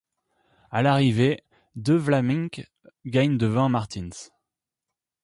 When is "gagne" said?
3.05-3.37